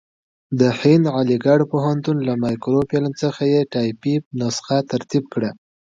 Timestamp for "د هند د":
0.59-1.13